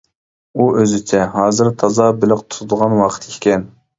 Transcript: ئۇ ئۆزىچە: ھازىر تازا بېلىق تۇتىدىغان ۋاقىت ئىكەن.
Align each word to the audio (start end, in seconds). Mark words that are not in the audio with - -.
ئۇ 0.61 0.65
ئۆزىچە: 0.83 1.19
ھازىر 1.33 1.69
تازا 1.83 2.09
بېلىق 2.23 2.43
تۇتىدىغان 2.53 2.99
ۋاقىت 3.03 3.31
ئىكەن. 3.35 3.71